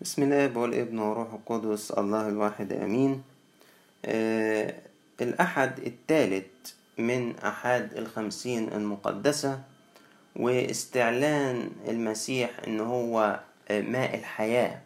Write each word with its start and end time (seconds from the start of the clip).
بسم 0.00 0.22
الله 0.22 0.58
والابن 0.58 0.98
وروح 0.98 1.32
القدس 1.32 1.90
الله 1.90 2.28
الواحد 2.28 2.72
آمين. 2.72 3.22
آه 4.04 4.74
الأحد 5.20 5.78
الثالث 5.78 6.44
من 6.98 7.36
احاد 7.38 7.92
الخمسين 7.96 8.72
المقدسة 8.72 9.60
واستعلان 10.36 11.70
المسيح 11.88 12.50
إن 12.66 12.80
هو 12.80 13.40
ماء 13.70 14.14
الحياة. 14.18 14.80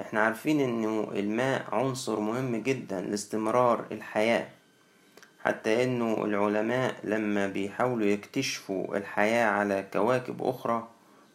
إحنا 0.00 0.20
عارفين 0.20 0.60
انه 0.60 1.08
الماء 1.14 1.64
عنصر 1.74 2.20
مهم 2.20 2.56
جدا 2.56 3.00
لاستمرار 3.00 3.84
الحياة 3.92 4.46
حتى 5.44 5.84
إنه 5.84 6.24
العلماء 6.24 6.94
لما 7.04 7.46
بيحاولوا 7.46 8.06
يكتشفوا 8.06 8.96
الحياة 8.96 9.46
على 9.50 9.84
كواكب 9.92 10.42
أخرى 10.42 10.88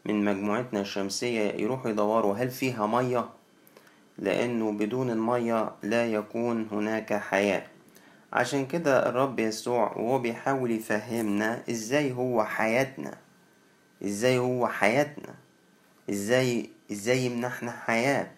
من 0.05 0.25
مجموعتنا 0.25 0.81
الشمسية 0.81 1.51
يروحوا 1.51 1.91
يدوروا 1.91 2.35
هل 2.35 2.49
فيها 2.49 2.87
مية؟ 2.87 3.29
لأنه 4.17 4.71
بدون 4.71 5.09
المية 5.09 5.71
لا 5.83 6.13
يكون 6.13 6.67
هناك 6.71 7.13
حياة. 7.13 7.63
عشان 8.33 8.65
كده 8.65 9.09
الرب 9.09 9.39
يسوع 9.39 9.91
وهو 9.97 10.19
بيحاول 10.19 10.71
يفهمنا 10.71 11.63
إزاي 11.69 12.11
هو 12.11 12.43
حياتنا. 12.43 13.17
إزاي 14.03 14.37
هو 14.37 14.67
حياتنا. 14.67 15.33
إزاي 16.09 16.69
إزاي 16.91 17.25
يمنحنا 17.25 17.71
حياة. 17.71 18.31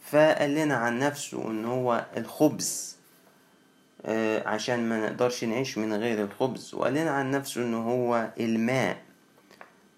فقال 0.00 0.54
لنا 0.54 0.74
عن 0.74 0.98
نفسه 0.98 1.50
إن 1.50 1.64
هو 1.64 2.06
الخبز. 2.16 2.96
آه 4.04 4.48
عشان 4.48 4.88
ما 4.88 5.06
نقدرش 5.06 5.44
نعيش 5.44 5.78
من 5.78 5.94
غير 5.94 6.24
الخبز. 6.24 6.74
وقال 6.74 6.94
لنا 6.94 7.10
عن 7.10 7.30
نفسه 7.30 7.62
ان 7.62 7.74
هو 7.74 8.30
الماء. 8.40 8.96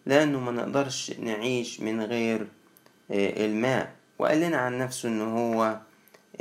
لأنه 0.07 0.41
ما 0.41 0.51
نقدرش 0.53 1.11
نعيش 1.11 1.81
من 1.81 2.03
غير 2.03 2.47
الماء. 3.11 3.93
وقال 4.19 4.41
لنا 4.41 4.57
عن 4.57 4.79
نفسه 4.79 5.09
إن 5.09 5.21
هو 5.21 5.79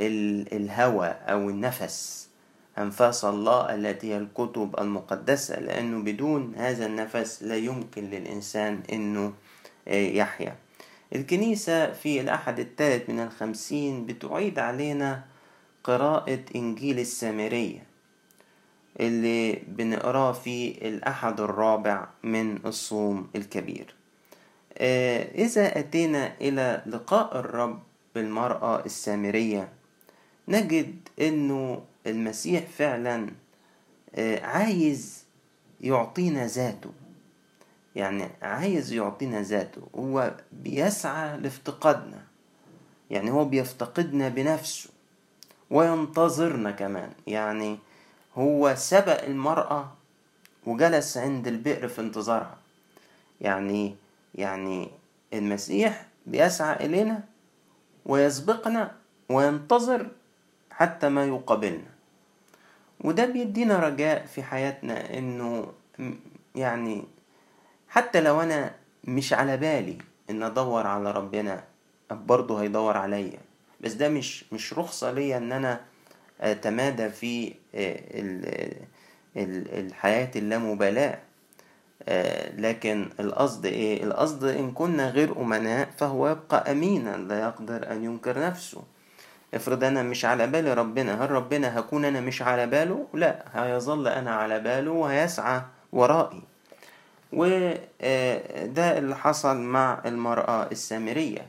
الهوى 0.00 1.06
أو 1.06 1.50
النفس. 1.50 2.28
أنفاس 2.78 3.24
الله 3.24 3.74
التي 3.74 4.12
هي 4.12 4.18
الكتب 4.18 4.74
المقدسة 4.78 5.60
لأنه 5.60 6.02
بدون 6.02 6.54
هذا 6.56 6.86
النفس 6.86 7.42
لا 7.42 7.56
يمكن 7.56 8.10
للإنسان 8.10 8.82
إنه 8.92 9.32
يحيا. 9.86 10.56
الكنيسة 11.14 11.92
في 11.92 12.20
الأحد 12.20 12.60
الثالث 12.60 13.10
من 13.10 13.20
الخمسين 13.20 14.06
بتعيد 14.06 14.58
علينا 14.58 15.24
قراءة 15.84 16.40
إنجيل 16.56 16.98
السامرية. 16.98 17.93
اللي 19.00 19.52
بنقراه 19.52 20.32
في 20.32 20.88
الأحد 20.88 21.40
الرابع 21.40 22.08
من 22.22 22.66
الصوم 22.66 23.30
الكبير. 23.36 23.94
إذا 25.34 25.78
أتينا 25.78 26.32
إلى 26.40 26.82
لقاء 26.86 27.38
الرب 27.38 27.82
بالمرأة 28.14 28.84
السامرية 28.86 29.68
نجد 30.48 31.08
أنه 31.20 31.82
المسيح 32.06 32.66
فعلا 32.66 33.30
عايز 34.42 35.24
يعطينا 35.80 36.46
ذاته. 36.46 36.90
يعني 37.96 38.28
عايز 38.42 38.92
يعطينا 38.92 39.42
ذاته. 39.42 39.82
هو 39.94 40.34
بيسعى 40.52 41.36
لافتقادنا. 41.36 42.22
يعني 43.10 43.30
هو 43.30 43.44
بيفتقدنا 43.44 44.28
بنفسه. 44.28 44.90
وينتظرنا 45.70 46.70
كمان. 46.70 47.10
يعني 47.26 47.78
هو 48.38 48.74
سبق 48.74 49.24
المرأة 49.24 49.92
وجلس 50.66 51.16
عند 51.18 51.48
البئر 51.48 51.88
في 51.88 52.00
انتظارها. 52.00 52.56
يعني 53.40 53.96
يعني 54.34 54.90
المسيح 55.32 56.06
بيسعى 56.26 56.86
إلينا 56.86 57.22
ويسبقنا 58.06 58.94
وينتظر 59.28 60.06
حتى 60.70 61.08
ما 61.08 61.24
يقابلنا. 61.24 61.90
وده 63.00 63.26
بيدينا 63.26 63.78
رجاء 63.78 64.26
في 64.26 64.42
حياتنا 64.42 65.18
إنه 65.18 65.72
يعني 66.54 67.04
حتى 67.88 68.20
لو 68.20 68.40
أنا 68.40 68.74
مش 69.04 69.32
على 69.32 69.56
بالي 69.56 69.98
إن 70.30 70.42
أدور 70.42 70.86
على 70.86 71.10
ربنا 71.10 71.64
برضه 72.10 72.62
هيدور 72.62 72.96
عليا. 72.96 73.38
بس 73.80 73.92
ده 73.92 74.08
مش 74.08 74.52
مش 74.52 74.72
رخصة 74.74 75.12
ليا 75.12 75.36
إن 75.36 75.52
أنا 75.52 75.80
تمادى 76.62 77.08
في 77.08 77.54
الحياة 79.36 80.30
اللامبالاة. 80.36 81.18
لكن 82.58 83.08
القصد 83.20 83.66
إيه؟ 83.66 84.04
القصد 84.04 84.44
إن 84.44 84.72
كنا 84.72 85.10
غير 85.10 85.40
أمناء 85.40 85.88
فهو 85.98 86.28
يبقى 86.28 86.72
أمينا 86.72 87.16
لا 87.16 87.40
يقدر 87.40 87.92
أن 87.92 88.04
ينكر 88.04 88.38
نفسه. 88.40 88.82
افرض 89.54 89.84
أنا 89.84 90.02
مش 90.02 90.24
على 90.24 90.46
بالي 90.46 90.74
ربنا 90.74 91.24
هل 91.24 91.30
ربنا 91.30 91.78
هكون 91.78 92.04
أنا 92.04 92.20
مش 92.20 92.42
على 92.42 92.66
باله؟ 92.66 93.06
لا 93.14 93.44
هيظل 93.54 94.08
أنا 94.08 94.34
على 94.34 94.60
باله 94.60 94.90
وهيسعى 94.90 95.62
ورائي. 95.92 96.42
وده 97.32 98.98
اللي 98.98 99.16
حصل 99.16 99.56
مع 99.56 100.02
المرأة 100.06 100.62
السامرية. 100.72 101.46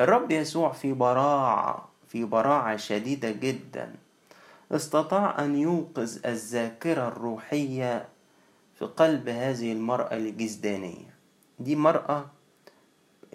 الرب 0.00 0.30
يسوع 0.30 0.72
في 0.72 0.92
براعة 0.92 1.88
في 2.08 2.24
براعة 2.24 2.76
شديدة 2.76 3.30
جدا. 3.30 3.94
استطاع 4.72 5.44
أن 5.44 5.56
يوقظ 5.56 6.18
الذاكرة 6.26 7.08
الروحية 7.08 8.08
في 8.78 8.84
قلب 8.84 9.28
هذه 9.28 9.72
المرأة 9.72 10.16
الجزدانية 10.16 11.14
دي 11.58 11.76
مرأة 11.76 12.26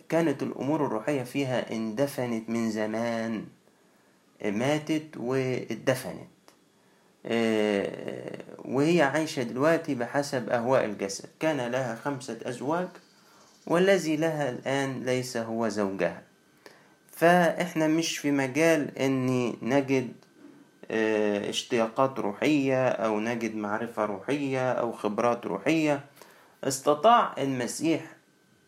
كانت 0.09 0.43
الأمور 0.43 0.85
الروحية 0.85 1.23
فيها 1.23 1.71
اندفنت 1.73 2.49
من 2.49 2.71
زمان. 2.71 3.45
ماتت 4.45 5.17
واتدفنت 5.17 6.27
وهي 8.65 9.01
عايشة 9.01 9.43
دلوقتي 9.43 9.95
بحسب 9.95 10.49
أهواء 10.49 10.85
الجسد. 10.85 11.29
كان 11.39 11.71
لها 11.71 11.95
خمسة 11.95 12.37
أزواج 12.43 12.87
والذي 13.67 14.15
لها 14.15 14.49
الآن 14.49 15.03
ليس 15.05 15.37
هو 15.37 15.67
زوجها. 15.69 16.23
فإحنا 17.11 17.87
مش 17.87 18.17
في 18.17 18.31
مجال 18.31 18.97
أني 18.97 19.57
نجد 19.61 20.13
اشتياقات 21.49 22.19
روحية 22.19 22.89
أو 22.89 23.19
نجد 23.19 23.55
معرفة 23.55 24.05
روحية 24.05 24.71
أو 24.71 24.91
خبرات 24.91 25.45
روحية. 25.45 26.05
استطاع 26.63 27.35
المسيح 27.37 28.01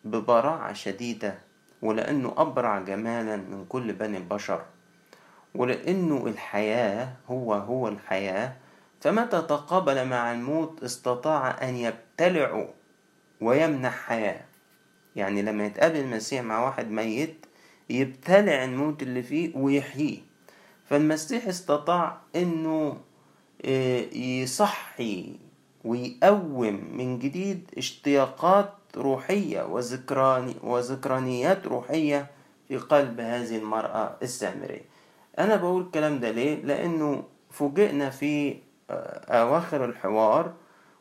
ببراعة 0.04 0.72
شديدة 0.72 1.38
ولأنه 1.82 2.34
أبرع 2.36 2.78
جمالا 2.78 3.36
من 3.36 3.64
كل 3.68 3.92
بني 3.92 4.16
البشر. 4.16 4.62
ولأنه 5.54 6.26
الحياة 6.26 7.08
هو 7.28 7.54
هو 7.54 7.88
الحياة. 7.88 8.52
فمتى 9.00 9.42
تقابل 9.42 10.08
مع 10.08 10.32
الموت 10.32 10.82
استطاع 10.82 11.68
أن 11.68 11.76
يبتلعه 11.76 12.68
ويمنح 13.40 14.06
حياة. 14.06 14.44
يعني 15.16 15.42
لما 15.42 15.66
يتقابل 15.66 15.96
المسيح 15.96 16.42
مع 16.42 16.64
واحد 16.64 16.90
ميت 16.90 17.46
يبتلع 17.90 18.64
الموت 18.64 19.02
اللي 19.02 19.22
فيه 19.22 19.56
ويحييه. 19.56 20.33
فالمسيح 20.90 21.46
استطاع 21.48 22.16
إنه 22.36 22.96
يصحي 24.14 25.36
ويقوم 25.84 26.84
من 26.92 27.18
جديد 27.18 27.70
اشتياقات 27.78 28.72
روحية 28.96 29.62
وذكراني 29.62 30.56
وذكرانيات 30.62 31.66
روحية 31.66 32.30
في 32.68 32.76
قلب 32.76 33.20
هذه 33.20 33.56
المرأة 33.58 34.16
السامرية. 34.22 34.84
أنا 35.38 35.56
بقول 35.56 35.82
الكلام 35.82 36.20
ده 36.20 36.30
ليه؟ 36.30 36.62
لأنه 36.62 37.24
فوجئنا 37.50 38.10
في 38.10 38.56
أواخر 39.30 39.84
الحوار 39.84 40.52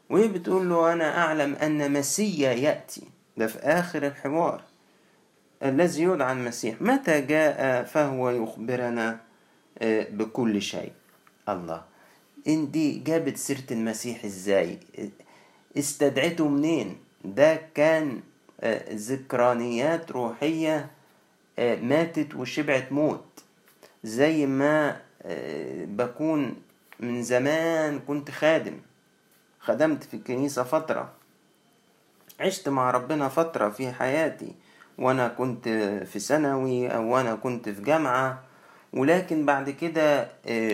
وهي 0.09 0.27
بتقول 0.27 0.69
له 0.69 0.93
أنا 0.93 1.17
أعلم 1.17 1.55
أن 1.55 1.93
مسيا 1.93 2.51
يأتي. 2.53 3.03
ده 3.37 3.47
في 3.47 3.59
آخر 3.59 4.07
الحوار. 4.07 4.61
الذي 5.63 6.03
يدعى 6.03 6.33
المسيح. 6.33 6.81
متى 6.81 7.21
جاء 7.21 7.83
فهو 7.83 8.29
يخبرنا؟ 8.29 9.19
بكل 9.81 10.61
شيء. 10.61 10.91
الله. 11.49 11.83
ان 12.47 12.71
دي 12.71 12.99
جابت 12.99 13.37
سيرة 13.37 13.63
المسيح 13.71 14.25
إزاي؟ 14.25 14.79
استدعته 15.77 16.47
منين؟ 16.47 16.97
ده 17.25 17.61
كان 17.75 18.21
ذكرانيات 18.91 20.11
روحية 20.11 20.89
ماتت 21.59 22.35
وشبعت 22.35 22.91
موت. 22.91 23.43
زي 24.03 24.45
ما 24.45 25.01
بكون 25.85 26.55
من 26.99 27.23
زمان 27.23 27.99
كنت 27.99 28.31
خادم. 28.31 28.79
خدمت 29.59 30.03
في 30.03 30.13
الكنيسة 30.13 30.63
فترة. 30.63 31.11
عشت 32.39 32.69
مع 32.69 32.91
ربنا 32.91 33.29
فترة 33.29 33.69
في 33.69 33.91
حياتي. 33.91 34.53
وأنا 34.97 35.27
كنت 35.27 35.69
في 36.11 36.19
ثانوي 36.19 36.87
أو 36.87 37.13
وأنا 37.13 37.35
كنت 37.35 37.69
في 37.69 37.81
جامعة. 37.81 38.43
ولكن 38.93 39.45
بعد 39.45 39.69
كده 39.69 40.27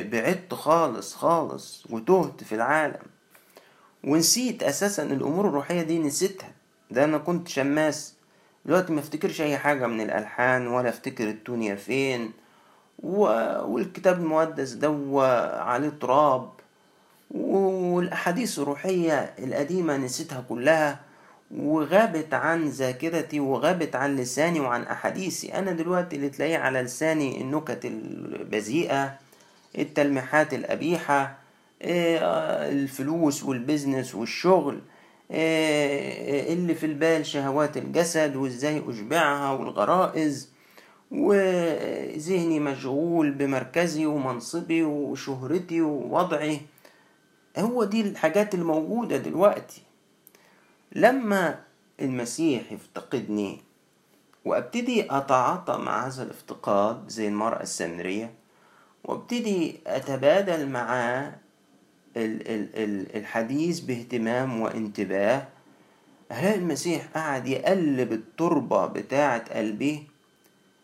بعدت 0.03 0.53
خالص 0.53 1.15
خالص 1.15 1.83
وتهت 1.89 2.43
في 2.43 2.55
العالم. 2.55 3.01
ونسيت 4.03 4.63
أساسا 4.63 5.03
الأمور 5.03 5.47
الروحية 5.47 5.81
دي 5.81 5.99
نسيتها. 5.99 6.49
ده 6.91 7.03
أنا 7.03 7.17
كنت 7.17 7.47
شماس. 7.47 8.13
دلوقتي 8.65 8.93
ما 8.93 8.99
افتكرش 8.99 9.41
أي 9.41 9.57
حاجة 9.57 9.87
من 9.87 10.01
الألحان 10.01 10.67
ولا 10.67 10.89
افتكر 10.89 11.29
التونيا 11.29 11.75
فين. 11.75 12.31
و... 13.03 13.19
والكتاب 13.65 14.19
المقدس 14.19 14.71
دو 14.71 15.21
عليه 15.21 15.89
تراب. 15.89 16.49
والأحاديث 17.31 18.59
الروحية 18.59 19.33
القديمة 19.39 19.97
نسيتها 19.97 20.45
كلها. 20.49 20.99
وغابت 21.57 22.33
عن 22.33 22.67
ذاكرتي 22.67 23.39
وغابت 23.39 23.95
عن 23.95 24.15
لساني 24.15 24.59
وعن 24.59 24.83
أحاديثي. 24.83 25.53
أنا 25.53 25.71
دلوقتي 25.71 26.15
اللي 26.15 26.29
تلاقيه 26.29 26.57
على 26.57 26.81
لساني 26.81 27.41
النكت 27.41 27.85
البذيئة 27.85 29.15
التلميحات 29.77 30.53
القبيحة 30.53 31.37
آه، 31.81 32.69
الفلوس 32.69 33.43
والبزنس 33.43 34.15
والشغل 34.15 34.81
آه، 35.31 36.53
اللي 36.53 36.75
في 36.75 36.85
البال 36.85 37.25
شهوات 37.25 37.77
الجسد 37.77 38.35
وإزاي 38.35 38.83
أشبعها 38.87 39.51
والغرائز 39.51 40.49
وذهني 41.11 42.59
مشغول 42.59 43.31
بمركزي 43.31 44.05
ومنصبي 44.05 44.83
وشهرتي 44.83 45.81
ووضعي. 45.81 46.61
هو 47.57 47.83
دي 47.83 48.01
الحاجات 48.01 48.53
الموجودة 48.53 49.17
دلوقتي. 49.17 49.81
لما 50.95 51.59
المسيح 52.01 52.71
يفتقدني 52.71 53.61
وأبتدي 54.45 55.11
أتعاطى 55.17 55.77
مع 55.77 56.07
هذا 56.07 56.23
الافتقاد 56.23 57.09
زي 57.09 57.27
المرأة 57.27 57.61
السامرية 57.61 58.33
وأبتدي 59.03 59.79
أتبادل 59.87 60.67
معاه 60.69 61.35
الحديث 62.17 63.79
باهتمام 63.79 64.61
وانتباه 64.61 65.47
هلاقي 66.31 66.55
المسيح 66.55 67.05
قاعد 67.13 67.47
يقلب 67.47 68.11
التربة 68.13 68.85
بتاعة 68.85 69.53
قلبي؟ 69.53 70.07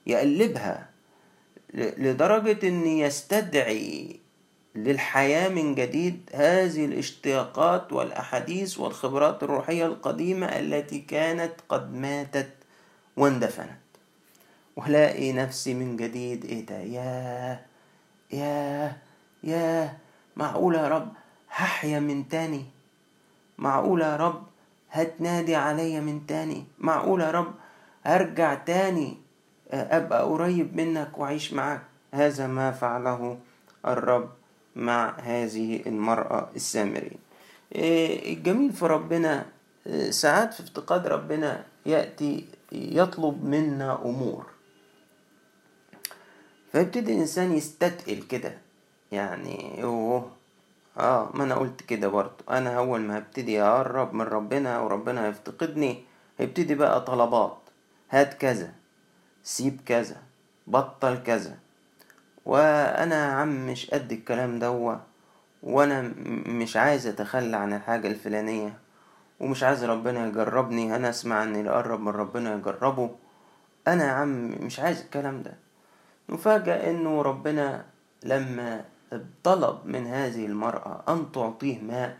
يقلبها 0.07 0.89
لدرجة 1.73 2.67
ان 2.67 2.87
يستدعي 2.87 4.19
للحياة 4.75 5.49
من 5.49 5.75
جديد 5.75 6.29
هذه 6.33 6.85
الاشتياقات 6.85 7.93
والأحاديث 7.93 8.79
والخبرات 8.79 9.43
الروحية 9.43 9.85
القديمة 9.85 10.45
التي 10.45 10.99
كانت 10.99 11.53
قد 11.69 11.93
ماتت 11.93 12.49
واندفنت. 13.17 13.79
ولاقي 14.75 15.31
نفسي 15.31 15.73
من 15.73 15.97
جديد. 15.97 16.45
إيه 16.45 16.65
ده؟ 16.65 16.77
ياه! 16.79 17.59
ياه! 18.31 18.95
ياه! 19.43 19.91
معقولة 20.35 20.79
يا 20.79 20.87
رب؟ 20.87 21.13
هحيا 21.51 21.99
من 21.99 22.29
تاني. 22.29 22.65
معقولة 23.57 24.05
يا 24.05 24.15
رب؟ 24.15 24.43
هتنادي 24.91 25.55
عليا 25.55 25.99
من 25.99 26.27
تاني. 26.27 26.65
معقولة 26.79 27.25
يا 27.25 27.31
رب؟ 27.31 27.53
هرجع 28.03 28.53
تاني. 28.53 29.17
أبقى 29.71 30.23
قريب 30.23 30.75
منك 30.75 31.17
وأعيش 31.17 31.53
معاك. 31.53 31.81
هذا 32.13 32.47
ما 32.47 32.71
فعله 32.71 33.37
الرب. 33.85 34.29
مع 34.75 35.15
هذه 35.19 35.81
المرأة 35.87 36.49
السامرية 36.55 37.19
إيه، 37.75 38.33
الجميل 38.33 38.73
في 38.73 38.85
ربنا 38.85 39.45
إيه، 39.87 40.11
ساعات 40.11 40.53
في 40.53 40.59
افتقاد 40.59 41.07
ربنا 41.07 41.65
يأتي 41.85 42.45
يطلب 42.71 43.45
منا 43.45 44.01
أمور. 44.05 44.45
فيبتدي 46.71 47.13
الإنسان 47.13 47.53
يستتقل 47.53 48.23
كده 48.29 48.57
يعني 49.11 49.83
أوه 49.83 50.31
آه 50.97 51.29
ما 51.33 51.43
أنا 51.43 51.55
قلت 51.55 51.81
كده 51.81 52.07
برضه. 52.07 52.43
أنا 52.49 52.77
أول 52.77 53.01
ما 53.01 53.17
هبتدي 53.17 53.61
أقرب 53.61 54.13
من 54.13 54.21
ربنا 54.21 54.79
وربنا 54.79 55.27
هيفتقدني 55.27 56.03
هيبتدي 56.37 56.75
بقى 56.75 57.01
طلبات. 57.01 57.57
هات 58.09 58.33
كذا 58.33 58.73
سيب 59.43 59.81
كذا 59.85 60.21
بطل 60.67 61.23
كذا. 61.23 61.57
وأنا 62.45 63.15
يا 63.15 63.31
عم 63.31 63.67
مش 63.67 63.89
قد 63.89 64.11
الكلام 64.11 64.59
دوا 64.59 64.95
وأنا 65.63 66.13
مش 66.47 66.77
عايز 66.77 67.07
أتخلى 67.07 67.57
عن 67.57 67.73
الحاجة 67.73 68.07
الفلانية 68.07 68.79
ومش 69.39 69.63
عايز 69.63 69.83
ربنا 69.83 70.27
يجربني 70.27 70.95
أنا 70.95 71.09
أسمع 71.09 71.43
إن 71.43 71.55
اللي 71.55 71.69
قرب 71.69 71.99
من 71.99 72.07
ربنا 72.07 72.55
يجربه. 72.55 73.09
أنا 73.87 74.05
يا 74.05 74.11
عم 74.11 74.47
مش 74.47 74.79
عايز 74.79 75.01
الكلام 75.01 75.43
ده. 75.43 75.53
نفاجأ 76.29 76.89
إنه 76.89 77.21
ربنا 77.21 77.85
لما 78.23 78.85
طلب 79.43 79.85
من 79.85 80.07
هذه 80.07 80.45
المرأة 80.45 81.03
أن 81.09 81.31
تعطيه 81.31 81.81
ماء 81.81 82.17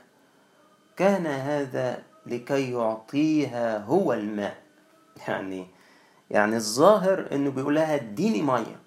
كان 0.98 1.26
هذا 1.26 2.04
لكي 2.26 2.72
يعطيها 2.72 3.78
هو 3.78 4.14
الماء. 4.14 4.58
يعني 5.28 5.68
يعني 6.32 6.56
الظاهر 6.56 7.28
إنه 7.32 7.52
بيقول 7.52 7.76
لها 7.76 7.96
اديني 7.96 8.42
مية. 8.42 8.85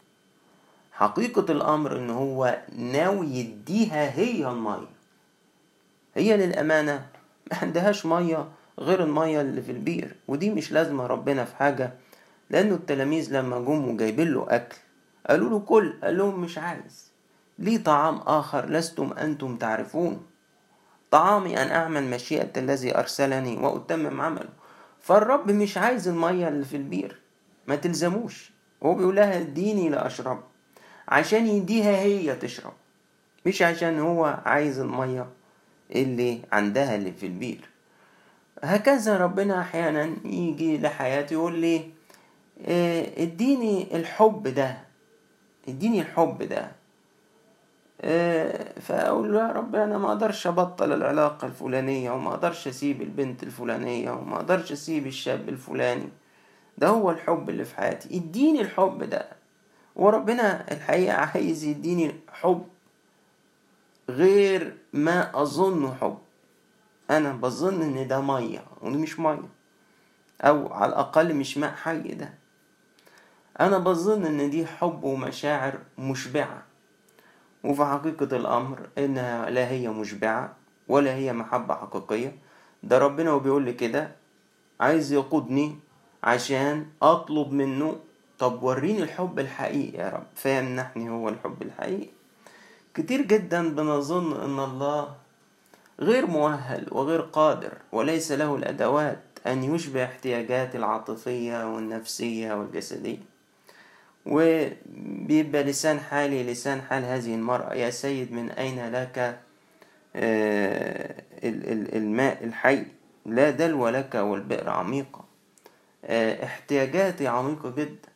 حقيقة 0.98 1.52
الأمر 1.52 1.96
إن 1.96 2.10
هو 2.10 2.58
ناوي 2.76 3.26
يديها 3.26 4.18
هي 4.18 4.48
المية. 4.48 4.88
هي 6.14 6.36
للأمانة 6.36 7.06
ما 7.52 7.58
عندهاش 7.62 8.06
مية 8.06 8.48
غير 8.78 9.02
المية 9.04 9.40
اللي 9.40 9.62
في 9.62 9.72
البير 9.72 10.16
ودي 10.28 10.50
مش 10.50 10.72
لازمة 10.72 11.06
ربنا 11.06 11.44
في 11.44 11.56
حاجة 11.56 11.94
لأنه 12.50 12.74
التلاميذ 12.74 13.32
لما 13.32 13.58
جم 13.58 13.88
وجايبين 13.88 14.32
له 14.34 14.46
أكل 14.48 14.76
قالوا 15.28 15.50
له 15.50 15.58
كل 15.58 15.94
قال 16.02 16.18
لهم 16.18 16.40
مش 16.40 16.58
عايز. 16.58 17.12
لي 17.58 17.78
طعام 17.78 18.16
آخر 18.16 18.70
لستم 18.70 19.12
أنتم 19.12 19.56
تعرفون؟ 19.56 20.26
طعامي 21.10 21.62
أن 21.62 21.68
أعمل 21.68 22.04
مشيئة 22.10 22.50
الذي 22.56 22.98
أرسلني 22.98 23.56
وأتمم 23.56 24.20
عمله. 24.20 24.48
فالرب 25.00 25.50
مش 25.50 25.78
عايز 25.78 26.08
المية 26.08 26.48
اللي 26.48 26.64
في 26.64 26.76
البير 26.76 27.20
ما 27.66 27.76
تلزموش. 27.76 28.50
هو 28.82 28.94
بيقول 28.94 29.16
لها 29.16 29.40
اديني 29.40 29.88
لأشرب. 29.88 30.42
عشان 31.08 31.46
يديها 31.46 31.96
هي 31.96 32.34
تشرب. 32.36 32.72
مش 33.46 33.62
عشان 33.62 33.98
هو 34.00 34.38
عايز 34.44 34.78
المية 34.78 35.26
اللي 35.90 36.40
عندها 36.52 36.94
اللي 36.96 37.12
في 37.12 37.26
البير. 37.26 37.68
هكذا 38.62 39.16
ربنا 39.16 39.60
أحيانا 39.60 40.10
يجي 40.24 40.78
لحياتي 40.78 41.34
يقول 41.34 41.58
لي 41.58 41.90
آه، 42.66 43.06
اديني 43.22 43.96
الحب 43.96 44.48
ده 44.48 44.76
اديني 45.68 46.00
الحب 46.00 46.42
ده. 46.42 46.72
آه، 48.00 48.80
فأقول 48.80 49.32
له 49.32 49.40
يا 49.48 49.52
رب 49.52 49.74
أنا 49.74 49.98
ما 49.98 50.08
أقدرش 50.08 50.46
أبطل 50.46 50.92
العلاقة 50.92 51.46
الفلانية 51.46 52.10
وما 52.10 52.30
أقدرش 52.30 52.68
أسيب 52.68 53.02
البنت 53.02 53.42
الفلانية 53.42 54.10
وما 54.10 54.36
أقدرش 54.36 54.72
أسيب 54.72 55.06
الشاب 55.06 55.48
الفلاني. 55.48 56.08
ده 56.78 56.88
هو 56.88 57.10
الحب 57.10 57.50
اللي 57.50 57.64
في 57.64 57.76
حياتي. 57.76 58.16
اديني 58.18 58.60
الحب 58.60 59.02
ده. 59.04 59.37
وربنا 59.98 60.72
الحقيقة 60.72 61.14
عايز 61.16 61.64
يديني 61.64 62.14
حب 62.32 62.66
غير 64.08 64.76
ما 64.92 65.42
أظنه 65.42 65.94
حب. 65.94 66.18
أنا 67.10 67.32
بظن 67.32 67.82
إن 67.82 68.08
ده 68.08 68.20
مية 68.20 68.64
ودي 68.82 68.96
مش 68.98 69.18
مية. 69.18 69.48
أو 70.40 70.72
على 70.72 70.88
الأقل 70.88 71.34
مش 71.34 71.58
ماء 71.58 71.72
حي 71.72 71.98
ده. 72.14 72.34
أنا 73.60 73.78
بظن 73.78 74.24
إن 74.26 74.50
دي 74.50 74.66
حب 74.66 75.04
ومشاعر 75.04 75.78
مشبعة. 75.98 76.62
وفي 77.64 77.84
حقيقة 77.84 78.36
الأمر 78.36 78.88
إنها 78.98 79.50
لا 79.50 79.68
هي 79.68 79.88
مشبعة 79.88 80.56
ولا 80.88 81.14
هي 81.14 81.32
محبة 81.32 81.74
حقيقية. 81.74 82.36
ده 82.82 82.98
ربنا 82.98 83.32
وبيقول 83.32 83.62
لي 83.64 83.72
كده 83.72 84.10
عايز 84.80 85.12
يقودني 85.12 85.78
عشان 86.22 86.86
أطلب 87.02 87.52
منه 87.52 87.96
طب 88.38 88.62
وريني 88.62 89.02
الحب 89.02 89.38
الحقيقي 89.38 89.98
يا 89.98 90.08
رب. 90.08 90.26
فيمنحني 90.34 91.10
هو 91.10 91.28
الحب 91.28 91.62
الحقيقي؟ 91.62 92.08
كتير 92.94 93.22
جدا 93.22 93.68
بنظن 93.74 94.40
إن 94.42 94.58
الله 94.64 95.14
غير 96.00 96.26
مؤهل 96.26 96.86
وغير 96.92 97.20
قادر 97.20 97.72
وليس 97.92 98.32
له 98.32 98.56
الأدوات 98.56 99.18
أن 99.46 99.64
يشبع 99.64 100.04
احتياجاتي 100.04 100.78
العاطفية 100.78 101.74
والنفسية 101.74 102.52
والجسدية. 102.54 103.18
وبيبقى 104.26 105.62
لسان 105.62 106.00
حالي 106.00 106.52
لسان 106.52 106.80
حال 106.82 107.04
هذه 107.04 107.34
المرأة 107.34 107.74
يا 107.74 107.90
سيد 107.90 108.32
من 108.32 108.50
أين 108.50 108.92
لك 108.92 109.40
آه، 110.16 111.22
الماء 111.96 112.44
الحي؟ 112.44 112.84
لا 113.26 113.50
دلو 113.50 113.88
لك 113.88 114.14
والبئر 114.14 114.70
عميقة. 114.70 115.24
آه، 116.04 116.44
احتياجاتي 116.44 117.26
عميقة 117.28 117.70
جدا. 117.70 118.08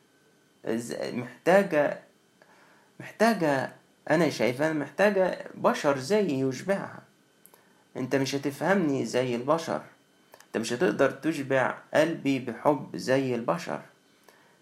محتاجة 1.12 1.98
محتاجة 3.00 3.72
أنا 4.10 4.30
شايفها 4.30 4.72
محتاجة 4.72 5.38
بشر 5.54 5.98
زيي 5.98 6.40
يشبعها. 6.40 7.02
أنت 7.96 8.16
مش 8.16 8.34
هتفهمني 8.34 9.04
زي 9.04 9.34
البشر. 9.34 9.82
أنت 10.46 10.56
مش 10.56 10.72
هتقدر 10.72 11.10
تشبع 11.10 11.74
قلبي 11.94 12.38
بحب 12.38 12.96
زي 12.96 13.34
البشر. 13.34 13.80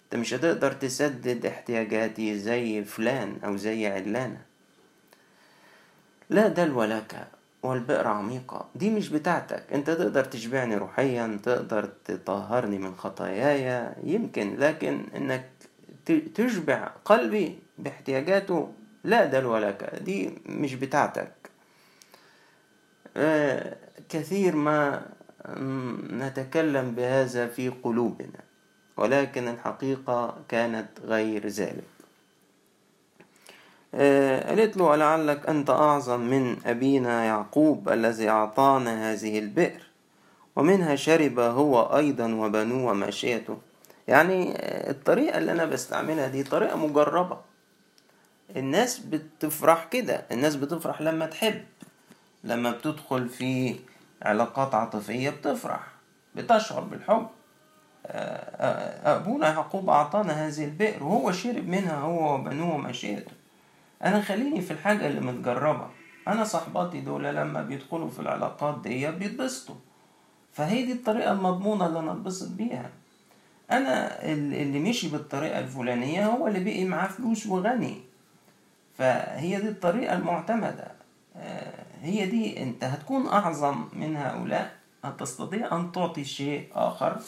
أنت 0.05 0.21
مش 0.21 0.35
هتقدر 0.35 0.73
تسدد 0.73 1.47
احتياجاتي 1.47 2.39
زي 2.39 2.85
فلان 2.85 3.39
أو 3.45 3.57
زي 3.57 3.87
علانة. 3.87 4.41
لا 6.31 6.49
دلو 6.49 6.85
لك 6.85 7.27
والبئر 7.63 8.07
عميقة. 8.09 8.69
دي 8.75 8.91
مش 8.91 9.09
بتاعتك. 9.09 9.65
أنت 9.73 9.91
تقدر 9.91 10.25
تشبعني 10.25 10.77
روحيا 10.77 11.41
تقدر 11.43 11.89
تطهرني 12.05 12.79
من 12.79 12.95
خطاياي 12.95 13.95
يمكن 14.05 14.57
لكن 14.57 15.07
إنك 15.17 15.51
تشبع 16.19 16.91
قلبي 17.05 17.59
باحتياجاته. 17.79 18.73
لا 19.05 19.25
دل 19.25 19.47
ولك 19.47 20.01
دي 20.03 20.39
مش 20.47 20.75
بتاعتك. 20.75 21.33
آه، 23.17 23.77
كثير 24.09 24.57
ما 24.57 25.03
نتكلم 26.13 26.91
بهذا 26.91 27.47
في 27.47 27.69
قلوبنا 27.69 28.41
ولكن 28.97 29.49
الحقيقة 29.49 30.37
كانت 30.49 30.89
غير 31.05 31.47
ذلك. 31.47 31.85
آه، 33.95 34.49
قالت 34.49 34.77
له 34.77 34.97
لعلك 34.97 35.47
أنت 35.49 35.71
أعظم 35.71 36.21
من 36.21 36.57
أبينا 36.67 37.25
يعقوب 37.25 37.89
الذي 37.89 38.29
أعطانا 38.29 39.13
هذه 39.13 39.39
البئر 39.39 39.83
ومنها 40.57 40.97
شرب 40.97 41.39
هو 41.39 41.97
أيضا 41.97 42.35
وبنوه 42.35 42.91
وماشيته 42.91 43.59
يعني 44.11 44.53
الطريقة 44.91 45.39
اللي 45.39 45.53
أنا 45.53 45.65
بستعملها 45.65 46.29
دي 46.29 46.43
طريقة 46.45 46.77
مجربة. 46.77 47.39
الناس 48.57 48.99
بتفرح 48.99 49.85
كده. 49.85 50.25
الناس 50.33 50.57
بتفرح 50.57 51.01
لما 51.03 51.27
تحب. 51.27 51.65
لما 52.45 52.71
بتدخل 52.71 53.29
في 53.29 53.77
علاقات 54.23 54.75
عاطفية 54.75 55.31
بتفرح 55.31 55.81
بتشعر 56.35 56.81
بالحب. 56.81 57.27
أبونا 59.05 59.49
يعقوب 59.49 59.91
أعطانا 59.91 60.33
هذه 60.49 60.65
البئر 60.65 61.05
وهو 61.05 61.33
شرب 61.33 61.69
منها 61.69 61.97
هو 61.97 62.35
وبنوه 62.35 62.75
ومشيته 62.75 63.33
أنا 64.05 64.21
خليني 64.21 64.61
في 64.61 64.71
الحاجة 64.71 65.07
اللي 65.07 65.21
متجربة. 65.21 65.87
أنا 66.29 66.45
صحباتي 66.45 67.01
دول 67.01 67.25
لما 67.25 67.63
بيدخلوا 67.63 68.09
في 68.11 68.19
العلاقات 68.21 68.81
دي 68.83 69.11
بيتبسطوا. 69.11 69.75
فهي 70.53 70.83
دي 70.83 70.93
الطريقة 70.93 71.33
المضمونة 71.33 71.87
اللي 71.87 71.99
أنا 71.99 72.13
أتبسط 72.13 72.49
بيها. 72.49 72.91
أنا 73.73 74.23
اللي 74.25 74.79
مشي 74.79 75.09
بالطريقة 75.09 75.59
الفلانية 75.59 76.27
هو 76.27 76.47
اللي 76.47 76.65
بقي 76.65 76.85
معاه 76.85 77.09
فلوس 77.09 77.47
وغني. 77.47 78.01
فهي 78.99 79.61
دي 79.61 79.69
الطريقة 79.69 80.15
المعتمدة. 80.17 80.89
آه، 81.37 81.85
هي 82.03 82.27
دي 82.27 82.63
أنت 82.63 82.85
هتكون 82.85 83.27
أعظم 83.27 83.89
من 83.93 84.17
هؤلاء. 84.17 84.73
هتستطيع 85.05 85.77
أن 85.77 85.93
تعطي 85.93 86.25
شيء 86.25 86.69
آخر. 86.75 87.21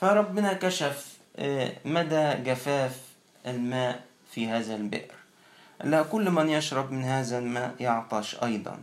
فربنا 0.00 0.52
كشف 0.52 1.18
آه، 1.36 1.72
مدى 1.84 2.34
جفاف 2.50 3.00
الماء 3.46 4.04
في 4.30 4.48
هذا 4.48 4.74
البئر. 4.74 5.14
لا 5.84 6.02
كل 6.02 6.30
من 6.30 6.48
يشرب 6.48 6.92
من 6.92 7.04
هذا 7.04 7.38
الماء 7.38 7.74
يعطش 7.80 8.42
أيضا. 8.42 8.78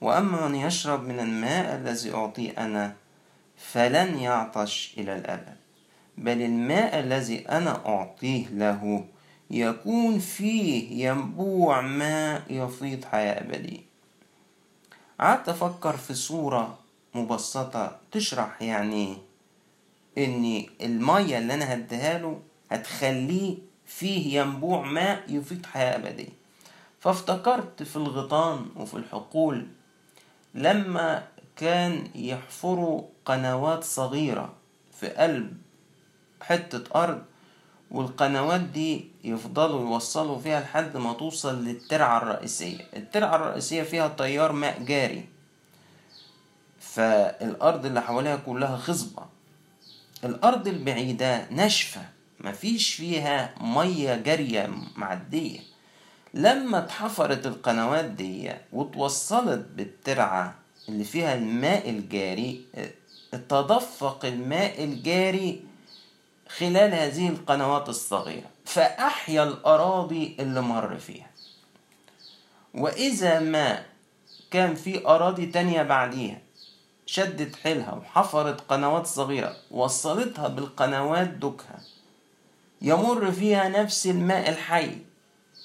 وأما 0.00 0.48
من 0.48 0.54
يشرب 0.54 1.02
من 1.04 1.20
الماء 1.20 1.76
الذي 1.76 2.14
أعطيه 2.14 2.52
أنا 2.58 2.94
فلن 3.56 4.18
يعطش 4.18 4.94
إلى 4.98 5.16
الأبد. 5.16 5.56
بل 6.18 6.42
الماء 6.42 6.98
الذي 7.00 7.48
أنا 7.48 7.86
أعطيه 7.86 8.46
له 8.48 9.04
يكون 9.50 10.18
فيه 10.18 11.06
ينبوع 11.08 11.80
ماء 11.80 12.42
يفيض 12.50 13.04
حياة 13.04 13.40
أبدية 13.40 13.80
قعدت 15.20 15.48
أفكر 15.48 15.96
في 15.96 16.14
صورة 16.14 16.78
مبسطة 17.14 17.96
تشرح 18.12 18.62
يعني 18.62 19.16
إن 20.18 20.64
المية 20.80 21.38
اللي 21.38 21.54
أنا 21.54 21.74
هديها 21.74 22.18
له 22.18 22.40
هتخليه 22.70 23.56
فيه 23.86 24.40
ينبوع 24.40 24.82
ماء 24.82 25.24
يفيض 25.28 25.66
حياة 25.66 25.96
أبدية 25.96 26.28
فافتكرت 27.00 27.82
في 27.82 27.96
الغيطان 27.96 28.66
وفي 28.76 28.94
الحقول 28.94 29.66
لما 30.54 31.28
كان 31.56 32.08
يحفروا 32.14 33.02
قنوات 33.24 33.84
صغيرة 33.84 34.52
في 35.00 35.08
قلب 35.08 35.56
حتة 36.40 37.02
أرض 37.02 37.22
والقنوات 37.90 38.60
دي 38.60 39.08
يفضلوا 39.24 39.80
يوصلوا 39.80 40.38
فيها 40.38 40.60
لحد 40.60 40.96
ما 40.96 41.12
توصل 41.12 41.64
للترعة 41.64 42.18
الرئيسية. 42.18 42.86
الترعة 42.96 43.36
الرئيسية 43.36 43.82
فيها 43.82 44.08
تيار 44.08 44.52
ماء 44.52 44.82
جاري. 44.82 45.24
فالأرض 46.80 47.86
اللي 47.86 48.02
حواليها 48.02 48.36
كلها 48.36 48.76
خصبة. 48.76 49.22
الأرض 50.24 50.68
البعيدة 50.68 51.50
ناشفة. 51.50 52.00
مفيش 52.40 52.94
فيها 52.94 53.54
مية 53.60 54.14
جارية 54.14 54.70
معدية. 54.96 55.60
لما 56.34 56.78
اتحفرت 56.78 57.46
القنوات 57.46 58.04
دي 58.04 58.50
وتوصلت 58.72 59.66
بالترعة 59.76 60.54
اللي 60.88 61.04
فيها 61.04 61.34
الماء 61.34 61.90
الجاري 61.90 62.64
تدفق 63.32 64.24
الماء 64.24 64.84
الجاري 64.84 65.62
خلال 66.48 66.94
هذه 66.94 67.28
القنوات 67.28 67.88
الصغيرة 67.88 68.50
فأحيا 68.64 69.42
الأراضي 69.42 70.36
اللي 70.40 70.60
مر 70.60 70.96
فيها. 70.98 71.30
وإذا 72.74 73.40
ما 73.40 73.82
كان 74.50 74.74
في 74.74 75.06
أراضي 75.06 75.46
تانية 75.46 75.82
بعديها 75.82 76.38
شدت 77.06 77.56
حيلها 77.56 77.94
وحفرت 77.94 78.60
قنوات 78.60 79.06
صغيرة 79.06 79.56
وصلتها 79.70 80.48
بالقنوات 80.48 81.28
دوكها 81.28 81.80
يمر 82.82 83.32
فيها 83.32 83.68
نفس 83.68 84.06
الماء 84.06 84.48
الحي 84.48 84.98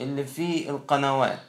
اللي 0.01 0.25
في 0.25 0.69
القنوات 0.69 1.39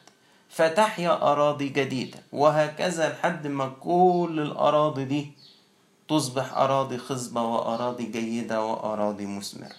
فتحيا 0.49 1.33
أراضي 1.33 1.69
جديدة 1.69 2.19
وهكذا 2.33 3.09
لحد 3.13 3.47
ما 3.47 3.69
كل 3.81 4.39
الأراضي 4.43 5.05
دي 5.05 5.33
تصبح 6.09 6.53
أراضي 6.53 6.99
خصبة 6.99 7.43
وأراضي 7.43 8.05
جيدة 8.07 8.65
وأراضي 8.65 9.27
مثمرة. 9.27 9.73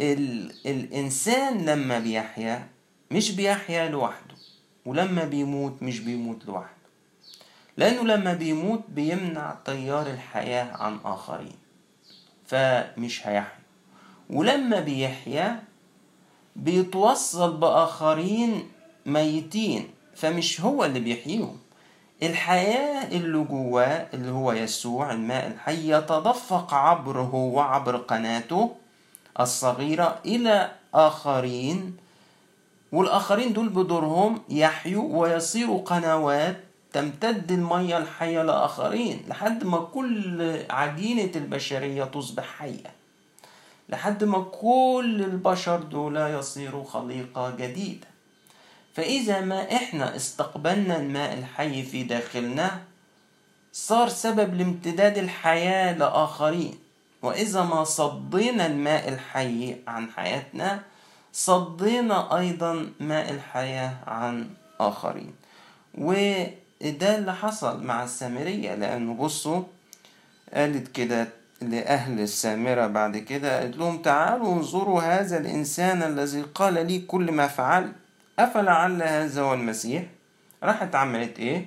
ال... 0.00 0.52
الإنسان 0.66 1.64
لما 1.64 1.98
بيحيا 1.98 2.68
مش 3.10 3.30
بيحيا 3.30 3.88
لوحده 3.88 4.34
ولما 4.86 5.24
بيموت 5.24 5.82
مش 5.82 6.00
بيموت 6.00 6.46
لوحده. 6.46 6.80
لأنه 7.76 8.02
لما 8.02 8.34
بيموت 8.34 8.82
بيمنع 8.88 9.54
تيار 9.64 10.06
الحياة 10.06 10.76
عن 10.76 10.98
آخرين 11.04 11.56
فمش 12.46 13.26
هيحيا. 13.26 13.60
ولما 14.30 14.80
بيحيا 14.80 15.62
بيتوصل 16.56 17.56
بآخرين 17.56 18.68
ميتين 19.06 19.88
فمش 20.14 20.60
هو 20.60 20.84
اللي 20.84 21.00
بيحييهم. 21.00 21.58
الحياة 22.22 23.08
اللي 23.08 23.44
جواه 23.44 24.06
اللي 24.14 24.30
هو 24.30 24.52
يسوع 24.52 25.12
الماء 25.12 25.46
الحي 25.46 25.92
يتدفق 25.94 26.74
عبره 26.74 27.34
وعبر 27.34 27.96
قناته 27.96 28.76
الصغيرة 29.40 30.18
إلى 30.26 30.70
آخرين 30.94 31.96
والآخرين 32.92 33.52
دول 33.52 33.68
بدورهم 33.68 34.42
يحيوا 34.48 35.20
ويصيروا 35.20 35.82
قنوات 35.82 36.56
تمتد 36.92 37.52
المية 37.52 37.98
الحية 37.98 38.42
لآخرين 38.42 39.22
لحد 39.28 39.64
ما 39.64 39.78
كل 39.78 40.58
عجينة 40.70 41.30
البشرية 41.36 42.04
تصبح 42.04 42.44
حية 42.58 42.92
لحد 43.88 44.24
ما 44.24 44.46
كل 44.60 45.22
البشر 45.24 45.76
دول 45.80 46.16
يصيروا 46.16 46.84
خليقة 46.84 47.50
جديدة. 47.50 48.06
فإذا 48.94 49.40
ما 49.40 49.72
إحنا 49.72 50.16
استقبلنا 50.16 50.96
الماء 50.96 51.38
الحي 51.38 51.82
في 51.82 52.02
داخلنا 52.02 52.80
صار 53.72 54.08
سبب 54.08 54.54
لامتداد 54.54 55.18
الحياة 55.18 55.92
لآخرين. 55.92 56.78
وإذا 57.22 57.62
ما 57.62 57.84
صدينا 57.84 58.66
الماء 58.66 59.08
الحي 59.08 59.76
عن 59.86 60.10
حياتنا 60.10 60.80
صدينا 61.32 62.38
أيضا 62.38 62.92
ماء 63.00 63.30
الحياة 63.30 63.92
عن 64.06 64.50
آخرين. 64.80 65.34
وده 65.98 67.14
اللي 67.18 67.34
حصل 67.34 67.82
مع 67.84 68.04
السامرية 68.04 68.74
لأنه 68.74 69.14
بصوا 69.14 69.62
قالت 70.54 70.88
كده 70.88 71.28
لأهل 71.62 72.20
السامرة 72.20 72.86
بعد 72.86 73.16
كده 73.16 73.58
قالت 73.60 73.76
لهم 73.76 74.02
تعالوا 74.02 74.52
انظروا 74.52 75.02
هذا 75.02 75.38
الإنسان 75.38 76.02
الذي 76.02 76.42
قال 76.42 76.86
لي 76.86 76.98
كل 76.98 77.32
ما 77.32 77.46
فعلت. 77.46 77.92
أفلعل 78.44 79.02
هذا 79.02 79.42
هو 79.42 79.54
المسيح؟ 79.54 80.02
راحت 80.62 80.94
عملت 80.94 81.38
إيه؟ 81.38 81.66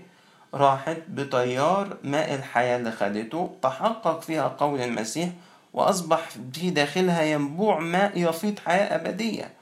راحت 0.53 0.97
بطيار 1.07 1.97
ماء 2.03 2.35
الحياة 2.35 2.77
اللي 2.77 2.91
خدته 2.91 3.55
تحقق 3.61 4.21
فيها 4.21 4.47
قول 4.47 4.81
المسيح 4.81 5.29
وأصبح 5.73 6.29
في 6.53 6.69
داخلها 6.69 7.21
ينبوع 7.21 7.79
ماء 7.79 8.11
يفيض 8.15 8.59
حياة 8.59 8.95
أبدية. 8.95 9.53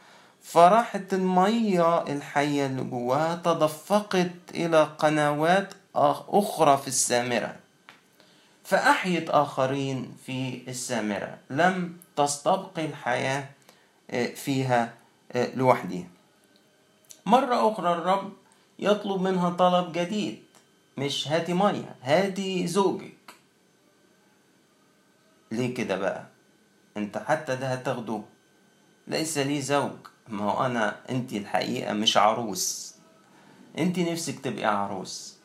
فراحت 0.44 1.14
المية 1.14 2.04
الحية 2.04 2.66
اللي 2.66 2.84
جواها 2.84 3.36
تدفقت 3.36 4.32
إلى 4.56 4.84
قنوات 4.84 5.74
أخرى 5.96 6.78
في 6.78 6.88
السامرة. 6.88 7.56
فأحيت 8.64 9.30
آخرين 9.30 10.14
في 10.26 10.62
السامرة. 10.68 11.38
لم 11.50 11.98
تستبقي 12.16 12.86
الحياة 12.86 13.46
فيها 14.36 14.94
لوحدها 15.36 16.04
مرة 17.26 17.72
أخرى 17.72 17.94
الرب 17.94 18.34
يطلب 18.80 19.22
منها 19.22 19.50
طلب 19.50 19.92
جديد 19.92 20.44
مش 20.98 21.28
هاتي 21.28 21.54
مية 21.54 21.96
هاتي 22.02 22.68
زوجك. 22.68 23.34
ليه 25.52 25.74
كده 25.74 25.96
بقى؟ 25.96 26.26
أنت 26.98 27.18
حتى 27.18 27.56
ده 27.56 27.68
هتاخده. 27.68 28.22
ليس 29.08 29.38
لي 29.38 29.62
زوج. 29.62 29.92
ما 30.28 30.52
هو 30.52 30.66
أنا 30.66 30.96
انت 31.10 31.34
الحقيقة 31.34 31.94
مش 31.94 32.18
عروس. 32.18 32.96
انت 33.78 34.00
نفسك 34.00 34.40
تبقي 34.40 34.66
عروس. 34.66 35.38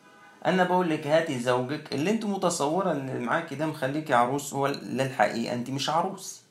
أنا 0.45 0.63
بقول 0.63 0.89
لك 0.89 1.07
هاتي 1.07 1.39
زوجك. 1.39 1.93
اللي 1.93 2.09
أنت 2.11 2.25
متصورة 2.25 2.91
إن 2.91 3.21
معاكي 3.21 3.55
ده 3.55 3.65
مخليكي 3.65 4.13
عروس 4.13 4.53
هو 4.53 4.67
للحقيقة 4.67 5.53
انت 5.53 5.69
مش 5.69 5.89
عروس. 5.89 6.41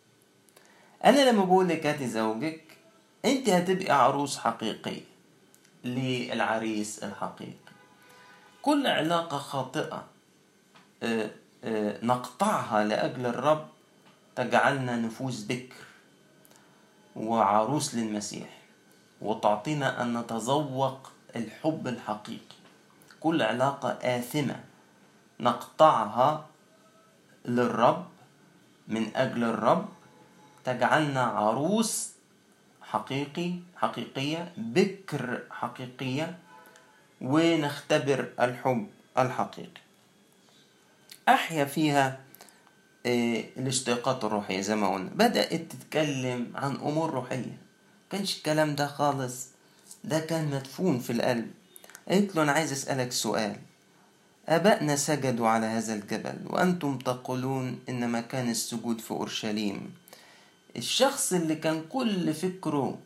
أنا 1.04 1.30
لما 1.30 1.44
بقول 1.44 1.68
لك 1.68 1.86
هاتي 1.86 2.08
زوجك 2.08 2.62
انت 3.24 3.48
هتبقي 3.48 4.04
عروس 4.04 4.38
حقيقية. 4.38 5.15
للعريس 5.86 7.04
الحقيقي. 7.04 7.66
كل 8.62 8.86
علاقة 8.86 9.38
خاطئة 9.38 10.04
آه، 11.02 11.30
آه، 11.64 12.04
نقطعها 12.04 12.84
لأجل 12.84 13.26
الرب 13.26 13.66
تجعلنا 14.36 14.96
نفوس 14.96 15.42
بكر 15.42 15.74
وعروس 17.16 17.94
للمسيح 17.94 18.48
وتعطينا 19.20 20.02
أن 20.02 20.18
نتذوق 20.18 21.10
الحب 21.36 21.88
الحقيقي. 21.88 22.56
كل 23.20 23.42
علاقة 23.42 23.88
آثمة 23.88 24.60
نقطعها 25.40 26.46
للرب 27.44 28.06
من 28.88 29.16
أجل 29.16 29.44
الرب 29.44 29.88
تجعلنا 30.64 31.22
عروس 31.22 32.15
حقيقي 32.90 33.52
حقيقية 33.76 34.52
بكر 34.56 35.42
حقيقية 35.50 36.38
ونختبر 37.20 38.28
الحب 38.40 38.86
الحقيقي. 39.18 39.80
أحيا 41.28 41.64
فيها 41.64 42.20
آه، 43.06 43.44
الاشتياقات 43.56 44.24
الروحية 44.24 44.60
زي 44.60 44.76
ما 44.76 44.94
قلنا. 44.94 45.10
بدأت 45.14 45.52
تتكلم 45.72 46.52
عن 46.54 46.74
أمور 46.76 47.10
روحية. 47.10 47.58
كانش 48.10 48.36
الكلام 48.36 48.74
ده 48.74 48.86
خالص. 48.86 49.46
ده 50.04 50.20
كان 50.20 50.50
مدفون 50.50 50.98
في 50.98 51.12
القلب. 51.12 51.50
قلت 52.08 52.36
له 52.36 52.42
أنا 52.42 52.52
عايز 52.52 52.72
أسألك 52.72 53.12
سؤال. 53.12 53.56
آبائنا 54.48 54.96
سجدوا 54.96 55.48
على 55.48 55.66
هذا 55.66 55.94
الجبل 55.94 56.38
وأنتم 56.46 56.98
تقولون 56.98 57.78
إن 57.88 58.10
مكان 58.10 58.50
السجود 58.50 59.00
في 59.00 59.10
أورشليم 59.10 59.94
الشخص 60.76 61.32
اللي 61.32 61.54
كان 61.54 61.82
كل 61.88 62.34
فكره 62.34 62.98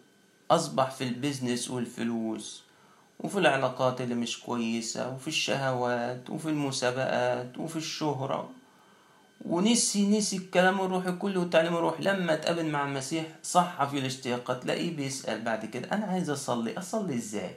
أصبح 0.51 0.91
في 0.91 1.05
البيزنس 1.05 1.71
والفلوس 1.71 2.63
وفي 3.21 3.39
العلاقات 3.39 4.01
اللي 4.01 4.15
مش 4.15 4.41
كويسة 4.41 5.15
وفي 5.15 5.29
الشهوات 5.29 6.31
وفي 6.31 6.49
المسابقات 6.49 7.59
وفي 7.59 7.77
الشهرة. 7.77 8.51
ونسي 9.45 10.07
نسي 10.19 10.37
الكلام 10.37 10.81
الروحي 10.81 11.13
كله 11.13 11.41
والتعليم 11.41 11.77
الروحي. 11.77 12.03
لما 12.03 12.35
اتقابل 12.35 12.67
مع 12.67 12.85
المسيح 12.85 13.25
صح 13.43 13.85
في 13.85 13.99
الاشتياقات 13.99 14.63
تلاقيه 14.63 14.97
بيسأل 14.97 15.41
بعد 15.43 15.67
كده 15.67 15.93
أنا 15.93 16.07
عايز 16.07 16.31
أصلي 16.31 16.79
أصلي 16.79 17.15
إزاي؟ 17.15 17.57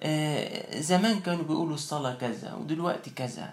آه 0.00 0.80
زمان 0.80 1.20
كانوا 1.20 1.44
بيقولوا 1.44 1.74
الصلاة 1.74 2.14
كذا 2.14 2.54
ودلوقتي 2.54 3.10
كذا. 3.10 3.52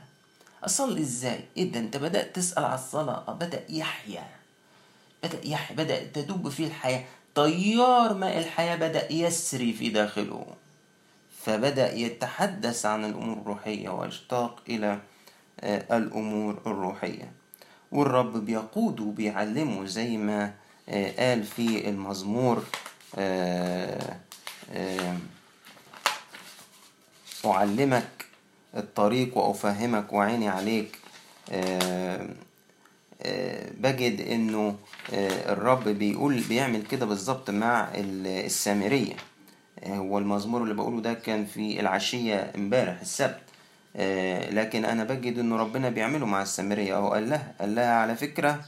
أصلي 0.64 1.02
إزاي؟ 1.02 1.46
إيه 1.58 1.72
ده 1.72 1.80
أنت 1.80 1.98
بدأت 1.98 2.36
تسأل 2.36 2.66
على 2.66 2.76
الصلاة؟ 2.76 3.34
بدأ 3.34 3.64
يحيا. 3.70 4.28
بدأ 5.24 5.48
يحيا 5.48 5.76
بدأ 5.76 6.04
تدب 6.04 6.50
فيه 6.50 6.68
الحياة. 6.68 7.04
تيار 7.36 8.14
ماء 8.14 8.40
الحياة 8.40 8.76
بدأ 8.76 9.14
يسري 9.14 9.74
في 9.74 9.90
داخله. 9.90 10.46
فبدأ 11.44 11.94
يتحدث 11.94 12.86
عن 12.86 13.06
الأمور 13.06 13.38
الروحية 13.38 13.90
ويشتاق 13.90 14.62
إلى 14.70 15.00
آه، 15.60 15.98
الأمور 15.98 16.62
الروحية. 16.68 17.32
والرب 17.92 18.46
بيقوده 18.46 19.04
وبيعلمه 19.04 19.86
زي 19.86 20.18
ما 20.18 20.54
آه، 20.90 21.12
قال 21.30 21.44
في 21.44 21.90
المزمور 21.90 22.64
آه، 23.16 24.18
أعلمك 27.46 28.26
الطريق 28.78 29.38
وأفهمك 29.38 30.14
وعيني 30.14 30.50
عليك 30.50 31.00
بجد 33.80 34.22
إنه 34.22 34.76
الرب 35.14 35.84
بيقول 35.90 36.40
بيعمل 36.50 36.84
كده 36.86 37.06
بالظبط 37.06 37.50
مع 37.50 37.88
السامرية. 37.96 39.14
هو 39.88 40.18
المزمور 40.18 40.64
اللي 40.64 40.74
بقوله 40.74 41.02
ده 41.02 41.14
كان 41.14 41.46
في 41.46 41.80
العشية 41.80 42.52
امبارح 42.56 43.02
السبت. 43.02 43.42
آه، 43.96 44.50
لكن 44.50 44.86
أنا 44.86 45.04
بجد 45.04 45.40
ان 45.40 45.54
ربنا 45.54 45.90
بيعمله 45.90 46.26
مع 46.26 46.42
السامرية. 46.42 46.98
أو 46.98 47.14
قال 47.14 47.30
لها 47.30 47.54
قال 47.60 47.76
لها 47.76 47.94
على 47.94 48.16
فكرة 48.16 48.66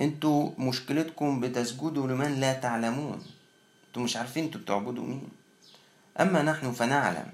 أنتوا 0.00 0.50
مشكلتكم 0.58 1.40
بتسجدوا 1.40 2.06
لمن 2.06 2.40
لا 2.40 2.52
تعلمون. 2.52 3.22
أنتوا 3.88 4.02
مش 4.02 4.16
عارفين 4.16 4.44
أنتوا 4.44 4.60
بتعبدوا 4.60 5.04
مين. 5.04 5.28
أما 6.20 6.42
نحن 6.42 6.72
فنعلم. 6.72 7.26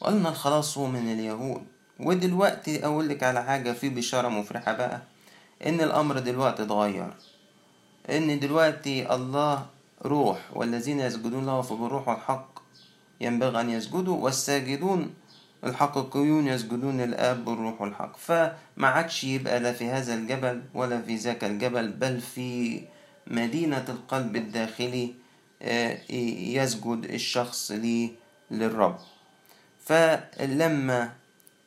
وقلنا 0.00 0.28
الخلاص 0.28 0.78
هو 0.78 0.86
من 0.86 1.12
اليهود. 1.12 1.62
ودلوقتي 2.00 2.84
أقول 2.84 3.08
لك 3.08 3.22
على 3.22 3.44
حاجة 3.44 3.72
في 3.72 3.88
بشارة 3.88 4.28
مفرحة 4.28 4.72
بقى. 4.72 5.00
إن 5.66 5.80
الأمر 5.80 6.18
دلوقتي 6.18 6.62
اتغير. 6.62 7.12
إن 8.10 8.38
دلوقتي 8.40 9.14
الله 9.14 9.66
روح 10.04 10.38
والذين 10.52 11.00
يسجدون 11.00 11.46
له 11.46 11.62
فبالروح 11.62 12.08
والحق. 12.08 12.48
ينبغي 13.20 13.60
أن 13.60 13.70
يسجدوا 13.70 14.24
والساجدون 14.24 15.14
الحقيقيون 15.64 16.46
يسجدون 16.46 17.00
للآب 17.00 17.44
بالروح 17.44 17.80
والحق. 17.80 18.16
فما 18.16 18.88
عادش 18.88 19.24
يبقى 19.24 19.60
لا 19.60 19.72
في 19.72 19.88
هذا 19.88 20.14
الجبل 20.14 20.62
ولا 20.74 21.02
في 21.02 21.16
ذاك 21.16 21.44
الجبل 21.44 21.88
بل 21.88 22.20
في 22.20 22.80
مدينة 23.26 23.84
القلب 23.88 24.36
الداخلي 24.36 25.14
آه، 25.62 25.98
يسجد 26.60 27.04
الشخص 27.04 27.72
للرب. 28.50 28.98
فلما 29.84 31.12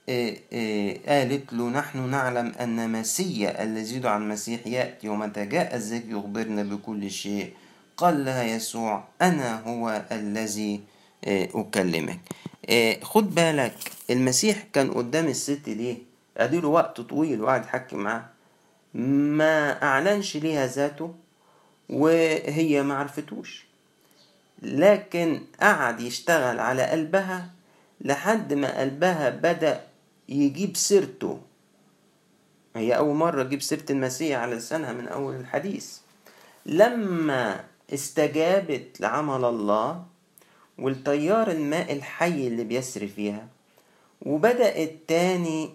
قالت 0.10 1.54
له 1.54 1.70
نحن 1.70 2.10
نعلم 2.10 2.54
أن 2.62 2.91
مسيا 2.91 3.63
الذي 3.63 3.96
يدعى 3.96 4.17
المسيح 4.17 4.67
يأتي 4.67 5.10
ومتى 5.10 5.46
جاء 5.46 5.76
الذكر 5.76 6.10
يخبرنا 6.12 6.63
بكل 6.63 7.12
شيء. 7.12 7.54
قال 7.98 8.26
لها 8.26 8.43
يسوع 8.43 9.04
أنا 9.22 9.62
هو 9.62 10.06
الذي 10.12 10.82
آه، 11.26 11.50
أكلمك. 11.56 12.20
خد 13.04 13.36
بالك 13.36 13.76
المسيح 14.10 14.63
كان 14.74 14.91
قدام 14.91 15.28
الست 15.28 15.70
دي. 15.70 15.98
أديله 16.38 16.67
وقت 16.67 17.02
طويل 17.02 17.41
وقعد 17.41 17.63
يحكي 17.65 17.96
معاه 17.96 18.26
ما 18.93 19.84
أعلنش 19.84 20.38
ليها 20.38 20.67
ذاته 20.67 21.13
وهي 21.89 22.84
ما 22.84 22.98
عرفتوش. 22.98 23.65
لكن 24.62 25.41
قعد 25.62 26.00
يشتغل 26.02 26.60
على 26.60 26.84
قلبها 26.84 27.50
لحد 28.02 28.54
ما 28.54 28.80
قلبها 28.80 29.30
بدأ 29.30 29.82
يجيب 30.29 30.77
سيرته. 30.77 31.39
هي 32.75 32.97
أول 32.97 33.15
مرة 33.15 33.43
تجيب 33.43 33.61
سيرة 33.61 33.85
المسيح 33.89 34.39
على 34.39 34.55
لسانها 34.55 34.93
من 34.93 35.07
أول 35.07 35.35
الحديث. 35.35 35.97
لما 36.65 37.63
استجابت 37.93 39.01
لعمل 39.01 39.45
الله 39.45 40.03
والتيار 40.77 41.51
الماء 41.51 41.93
الحي 41.93 42.47
اللي 42.47 42.63
بيسري 42.63 43.07
فيها 43.07 43.47
وبدأت 44.21 44.91
تاني 45.07 45.69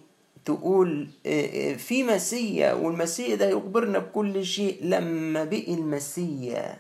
تقول 0.45 1.09
آه، 1.27 1.73
آه، 1.73 1.75
في 1.77 2.03
مسيا 2.05 2.73
والمسيا 2.73 3.35
ده 3.35 3.49
يخبرنا 3.49 3.99
بكل 3.99 4.45
شيء. 4.45 4.79
لما 4.83 5.45
بقي 5.45 5.75
المسيا 5.75 6.79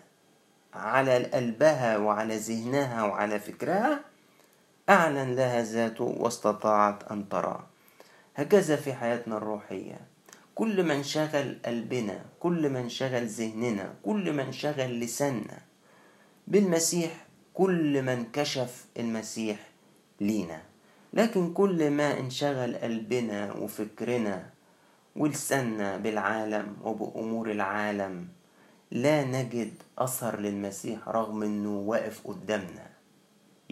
على 0.74 1.24
قلبها 1.24 1.98
وعلى 1.98 2.36
ذهنها 2.36 3.04
وعلى 3.04 3.38
فكرها 3.40 4.00
أعلن 4.88 5.34
لها 5.34 5.62
ذاته 5.62 6.04
واستطاعت 6.04 7.12
أن 7.12 7.28
ترى. 7.28 7.66
هكذا 8.34 8.76
في 8.76 8.92
حياتنا 8.92 9.36
الروحية. 9.36 10.00
كل 10.54 10.82
ما 10.82 10.94
انشغل 10.94 11.58
قلبنا 11.64 12.24
كل 12.40 12.70
ما 12.70 12.80
انشغل 12.80 13.26
ذهننا 13.26 13.94
كل 14.04 14.32
ما 14.32 14.42
انشغل 14.42 15.00
لساننا. 15.00 15.58
بالمسيح 16.46 17.26
كل 17.54 18.02
ما 18.02 18.12
انكشف 18.12 18.86
المسيح 18.96 19.56
لينا. 20.20 20.62
لكن 21.12 21.52
كل 21.52 21.90
ما 21.90 22.18
انشغل 22.18 22.76
قلبنا 22.76 23.52
وفكرنا 23.52 24.50
ولساننا 25.16 25.96
بالعالم 25.96 26.76
وبأمور 26.84 27.50
العالم 27.50 28.28
لا 28.90 29.24
نجد 29.24 29.72
أثر 29.98 30.40
للمسيح 30.40 31.08
رغم 31.08 31.42
إنه 31.42 31.78
واقف 31.78 32.26
قدامنا. 32.26 32.90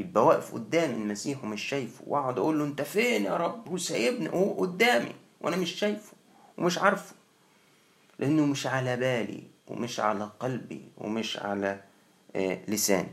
يبقى 0.00 0.26
واقف 0.26 0.54
قدام 0.54 0.90
المسيح 0.90 1.44
ومش 1.44 1.62
شايفه 1.62 2.04
واقعد 2.06 2.38
أقول 2.38 2.58
له 2.58 2.64
أنت 2.64 2.82
فين 2.82 3.24
يا 3.24 3.36
رب؟ 3.36 3.68
وسايبني 3.68 4.28
هو 4.28 4.52
قدامي 4.60 5.12
وأنا 5.40 5.56
مش 5.56 5.70
شايفه 5.72 6.12
ومش 6.58 6.78
عارفه. 6.78 7.14
لأنه 8.18 8.46
مش 8.46 8.66
على 8.66 8.96
بالي 8.96 9.42
ومش 9.68 10.00
على 10.00 10.30
قلبي 10.40 10.88
ومش 10.98 11.36
على 11.38 11.80
آه، 12.36 12.58
لساني 12.68 13.08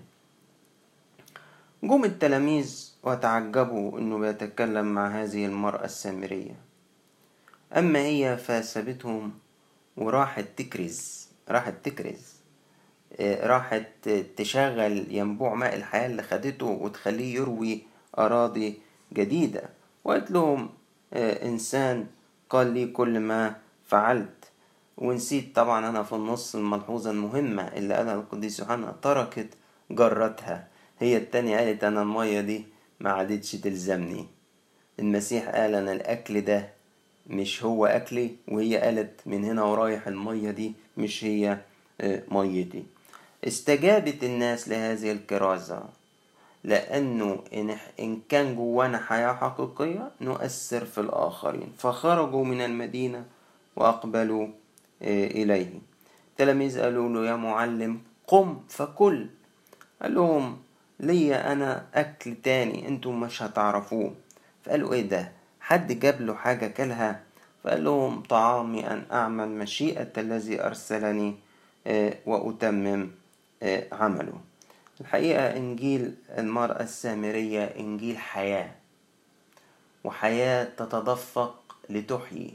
جم 1.84 2.04
التلاميذ 2.06 2.94
وتعجبوا 3.04 4.00
انه 4.00 4.18
بيتكلم 4.18 4.86
مع 4.94 5.08
هذه 5.24 5.46
المرأة 5.46 5.86
السامرية. 5.86 6.56
أما 7.78 8.00
هي 8.00 8.38
فسابتهم 8.38 9.34
وراحت 9.98 10.46
تكرز 10.58 11.28
راحت 11.50 11.74
تكرز. 11.84 12.37
راحت 13.22 14.10
تشغل 14.38 15.06
ينبوع 15.16 15.54
ماء 15.54 15.76
الحياة 15.76 16.06
اللي 16.08 16.24
خدته 16.24 16.66
وتخليه 16.66 17.36
يروي 17.36 17.82
أراضي 18.18 18.80
جديدة. 19.14 19.64
وقالت 20.04 20.32
لهم 20.32 20.70
آه، 21.14 21.46
إنسان 21.48 22.06
قال 22.50 22.74
لي 22.74 22.88
كل 22.88 23.20
ما 23.20 23.56
فعلت. 23.86 24.52
ونسيت 24.98 25.56
طبعا 25.56 25.90
أنا 25.90 26.04
في 26.04 26.14
النص 26.14 26.56
الملحوظة 26.56 27.12
المهمة 27.12 27.64
اللي 27.68 27.94
قالها 27.94 28.16
القديس 28.16 28.60
يوحنا 28.60 28.96
تركت 29.02 29.50
جرتها. 29.92 30.68
هي 31.00 31.18
التانية 31.18 31.58
قالت 31.58 31.84
أنا 31.84 32.02
المية 32.02 32.42
دي 32.42 32.66
ما 33.00 33.12
عادتش 33.12 33.52
تلزمني. 33.52 34.26
المسيح 35.00 35.50
قال 35.50 35.76
أنا 35.76 35.92
الأكل 35.92 36.42
ده 36.42 36.70
مش 37.28 37.64
هو 37.64 37.86
أكلي. 37.86 38.36
وهي 38.48 38.78
قالت 38.78 39.22
من 39.26 39.44
هنا 39.44 39.64
ورايح 39.64 40.08
المية 40.08 40.52
دي 40.52 40.74
مش 40.98 41.24
هي 41.24 41.58
آه، 42.02 42.24
ميتي. 42.32 42.84
استجابت 43.48 44.24
الناس 44.24 44.70
لهذه 44.70 45.12
الكرازة 45.12 45.84
لأنه 46.64 47.40
إن 48.00 48.20
كان 48.30 48.56
جوانا 48.56 48.98
حياة 48.98 49.34
حقيقية 49.34 50.12
نؤثر 50.22 50.86
في 50.86 50.98
الآخرين. 50.98 51.74
فخرجوا 51.78 52.46
من 52.46 52.62
المدينة 52.62 53.26
وأقبلوا 53.76 54.48
آه، 55.02 55.28
إليه. 55.28 55.70
التلاميذ 56.32 56.82
قالوا 56.82 57.10
له 57.10 57.30
يا 57.30 57.36
معلم 57.36 58.00
قم 58.28 58.60
فكل. 58.70 59.28
قال 60.02 60.16
لهم 60.16 60.58
ليا 61.00 61.52
أنا 61.52 61.86
أكل 61.94 62.36
تاني 62.44 62.88
أنتم 62.88 63.20
مش 63.20 63.44
هتعرفوه. 63.44 64.14
فقالوا 64.66 64.94
إيه 64.94 65.02
ده؟ 65.10 65.32
حد 65.62 66.00
جاب 66.00 66.22
له 66.22 66.34
حاجة 66.34 66.68
كلها 66.68 67.24
فقال 67.64 67.84
لهم 67.84 68.22
طعامي 68.22 68.88
أن 68.88 69.04
أعمل 69.12 69.50
مشيئة 69.50 70.10
الذي 70.18 70.62
أرسلني 70.64 71.36
آه، 71.88 72.14
وأتمم. 72.26 73.10
عمله. 73.92 74.42
الحقيقة 75.02 75.58
إنجيل 75.58 76.16
المرأة 76.38 76.84
السامرية 76.84 77.64
إنجيل 77.64 78.18
حياة 78.18 78.72
وحياة 80.04 80.64
تتدفق 80.64 81.76
لتحيي 81.90 82.54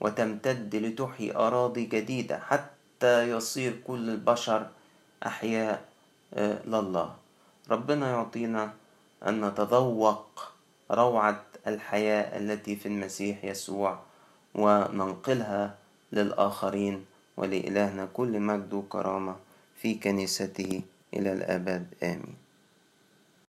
وتمتد 0.00 0.76
لتحيي 0.76 1.36
أراضي 1.36 1.84
جديدة 1.84 2.38
حتى 2.38 3.30
يصير 3.30 3.80
كل 3.86 4.10
البشر 4.10 4.66
أحياء 5.26 5.84
آه، 6.34 6.58
لله. 6.66 7.14
ربنا 7.70 8.10
يعطينا 8.10 8.72
أن 9.26 9.44
نتذوق 9.44 10.52
روعة 10.90 11.42
الحياة 11.66 12.38
التي 12.38 12.76
في 12.76 12.86
المسيح 12.86 13.44
يسوع 13.44 13.98
وننقلها 14.54 15.78
للآخرين 16.12 17.04
ولإلهنا 17.36 18.08
كل 18.12 18.40
مجد 18.40 18.74
وكرامة. 18.74 19.36
في 19.76 19.94
كنيسته 19.94 20.82
إلى 21.14 21.32
الأبد. 21.32 21.94
آمين. 22.02 22.45